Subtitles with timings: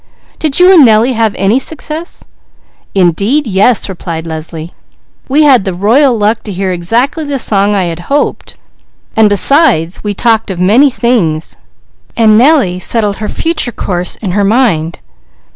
[0.39, 2.23] "Did you and Nellie have any success?"
[2.95, 3.87] "Indeed yes!
[3.87, 8.55] We had the royal luck to hear exactly the song I had hoped;
[9.15, 11.57] and besides we talked of many things
[12.17, 15.01] and Nellie settled her future course in her mind.